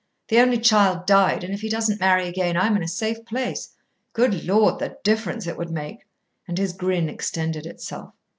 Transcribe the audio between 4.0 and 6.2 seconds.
Good Lord! the difference it would make!"